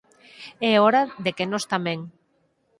É 0.69 0.71
hora 0.83 1.01
de 1.23 1.31
que 1.37 1.45
nós 1.51 1.63
tamén. 1.73 1.99